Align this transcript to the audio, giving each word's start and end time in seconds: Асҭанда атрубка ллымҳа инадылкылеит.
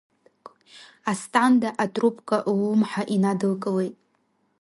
Асҭанда 1.11 1.69
атрубка 1.83 2.37
ллымҳа 2.57 3.03
инадылкылеит. 3.15 3.95